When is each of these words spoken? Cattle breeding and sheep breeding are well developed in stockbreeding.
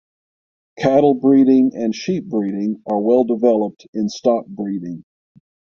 Cattle 0.79 1.13
breeding 1.13 1.73
and 1.75 1.93
sheep 1.93 2.25
breeding 2.27 2.81
are 2.89 2.99
well 2.99 3.23
developed 3.23 3.85
in 3.93 4.07
stockbreeding. 4.07 5.03